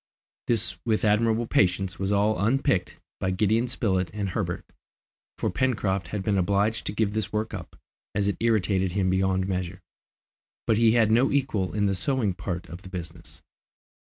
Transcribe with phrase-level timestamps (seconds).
[0.47, 4.65] This with admirable patience was all unpicked by Gideon Spilett and Herbert,
[5.37, 7.75] for Pencroft had been obliged to give this work up,
[8.15, 9.83] as it irritated him beyond measure;
[10.65, 13.43] but he had no equal in the sewing part of the business.